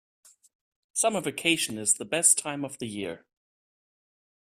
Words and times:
Summer 0.93 1.21
vacation 1.21 1.77
is 1.77 1.93
the 1.93 2.05
best 2.05 2.39
time 2.39 2.65
of 2.65 2.79
the 2.79 2.87
year! 2.87 3.23